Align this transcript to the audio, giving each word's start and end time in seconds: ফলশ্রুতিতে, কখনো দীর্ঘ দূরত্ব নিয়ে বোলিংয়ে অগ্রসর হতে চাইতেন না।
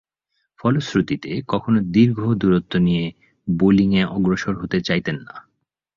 ফলশ্রুতিতে, 0.59 1.31
কখনো 1.47 1.79
দীর্ঘ 1.91 2.19
দূরত্ব 2.33 2.73
নিয়ে 2.77 3.05
বোলিংয়ে 3.47 4.03
অগ্রসর 4.07 4.53
হতে 4.61 4.77
চাইতেন 4.81 5.17
না। 5.27 5.35